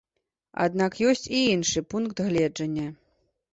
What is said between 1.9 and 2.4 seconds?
пункт